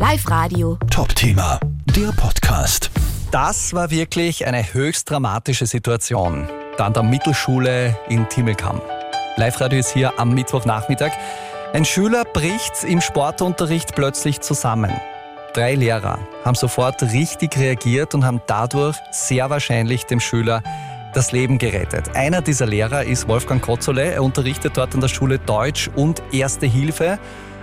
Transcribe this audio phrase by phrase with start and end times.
[0.00, 0.78] Live Radio.
[0.90, 1.60] Top-Thema,
[1.94, 2.90] der Podcast.
[3.32, 6.48] Das war wirklich eine höchst dramatische Situation.
[6.78, 8.80] Da an der Mittelschule in Timmelkamm.
[9.36, 11.10] Live-Radio ist hier am Mittwochnachmittag.
[11.74, 14.90] Ein Schüler bricht im Sportunterricht plötzlich zusammen.
[15.52, 20.62] Drei Lehrer haben sofort richtig reagiert und haben dadurch sehr wahrscheinlich dem Schüler
[21.12, 22.16] das Leben gerettet.
[22.16, 24.12] Einer dieser Lehrer ist Wolfgang Kotzole.
[24.14, 27.18] Er unterrichtet dort an der Schule Deutsch und Erste Hilfe.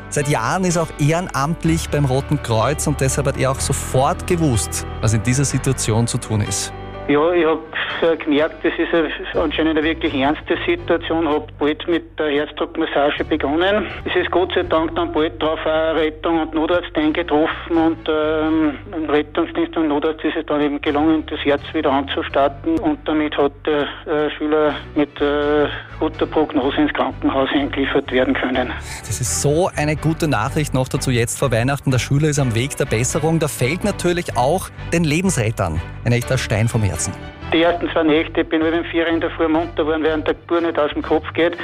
[0.09, 4.25] Seit Jahren ist er auch ehrenamtlich beim Roten Kreuz und deshalb hat er auch sofort
[4.25, 6.71] gewusst, was in dieser Situation zu tun ist.
[7.07, 9.10] Ja, ich habe gemerkt, das ist eine,
[9.42, 11.25] anscheinend eine wirklich ernste Situation.
[11.25, 13.88] Habe bald mit der Herzdruckmassage begonnen.
[14.04, 18.74] Es ist Gott sei Dank dann bald darauf auch Rettung und Notarzt eingetroffen und ähm,
[19.07, 23.54] Rettungsdienst und Notarzt ist es dann eben gelungen, das Herz wieder anzustarten und damit hat
[23.66, 25.68] der äh, Schüler mit äh,
[26.02, 28.74] guter Prognose ins Krankenhaus eingeliefert werden können.
[29.00, 31.89] Das ist so eine gute Nachricht noch dazu jetzt vor Weihnachten.
[31.89, 33.39] Der Schüler ist am Weg der Besserung.
[33.39, 36.96] Da fällt natürlich auch den Lebensrettern ein echter Stein vom Herzen.
[36.97, 37.13] Herzen?
[37.53, 40.33] Die ersten zwei Nächte bin ich mit vier in der Früh munter geworden, während der
[40.33, 41.55] Geburt nicht aus dem Kopf geht.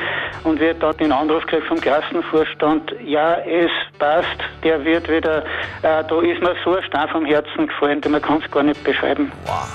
[0.43, 4.27] Und wir dort den Anruf gekriegt vom Klassenvorstand, ja, es passt,
[4.63, 5.43] der wird wieder,
[5.81, 8.81] äh, da ist mir so ein Stein vom Herzen gefallen, man kann es gar nicht
[8.83, 9.31] beschreiben.
[9.45, 9.67] Wow,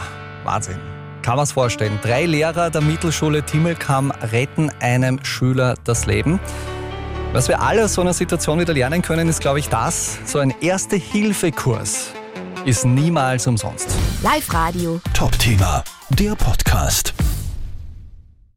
[0.45, 0.79] Wahnsinn.
[1.23, 1.99] Kann man es vorstellen.
[2.03, 6.41] Drei Lehrer der Mittelschule Timmelkamm retten einem Schüler das Leben.
[7.35, 10.39] Was wir alle aus so einer Situation wieder lernen können, ist, glaube ich, das, so
[10.39, 12.15] ein Erste-Hilfe-Kurs
[12.65, 13.95] ist niemals umsonst.
[14.23, 15.01] Live Radio.
[15.15, 17.15] Top-Thema, der Podcast.